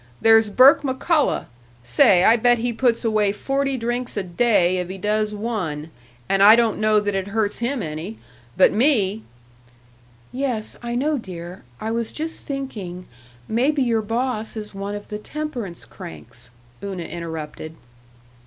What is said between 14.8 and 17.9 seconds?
of the temperance cranks," Una interrupted.